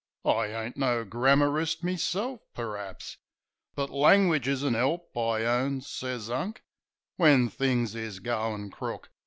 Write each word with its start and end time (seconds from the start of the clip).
I 0.25 0.47
ain't 0.47 0.77
no 0.77 1.05
grammarist 1.05 1.83
meself, 1.83 2.39
per'aps, 2.55 3.17
But 3.75 3.91
langwidge 3.91 4.47
is 4.47 4.63
a 4.63 4.71
'elp, 4.75 5.15
I 5.15 5.43
owns," 5.43 5.87
sez 5.87 6.27
Unk, 6.27 6.63
"When 7.17 7.49
things 7.49 7.93
is 7.93 8.17
goin' 8.19 8.71
crook." 8.71 9.11